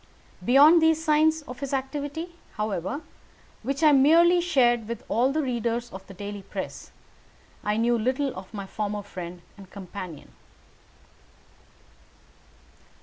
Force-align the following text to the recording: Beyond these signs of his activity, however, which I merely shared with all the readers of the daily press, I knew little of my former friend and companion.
Beyond 0.43 0.81
these 0.81 1.05
signs 1.05 1.43
of 1.43 1.59
his 1.59 1.75
activity, 1.75 2.33
however, 2.53 3.03
which 3.61 3.83
I 3.83 3.91
merely 3.91 4.41
shared 4.41 4.87
with 4.87 5.03
all 5.07 5.31
the 5.31 5.43
readers 5.43 5.91
of 5.91 6.07
the 6.07 6.15
daily 6.15 6.41
press, 6.41 6.89
I 7.63 7.77
knew 7.77 7.99
little 7.99 8.35
of 8.35 8.51
my 8.51 8.65
former 8.65 9.03
friend 9.03 9.43
and 9.57 9.69
companion. 9.69 10.31